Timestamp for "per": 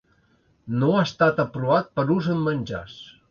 1.99-2.07